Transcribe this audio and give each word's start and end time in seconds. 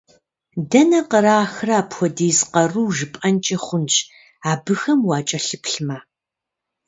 Дэнэ 0.69 1.01
кърахрэ 1.09 1.73
апхуэдиз 1.81 2.39
къару 2.51 2.85
жыпIэнкIи 2.95 3.57
хъунщ, 3.63 3.95
абыхэм 4.51 4.99
уакIэлъыплъмэ! 5.07 5.97